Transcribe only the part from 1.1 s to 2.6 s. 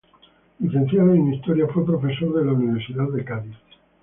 en Historia, fue profesor de la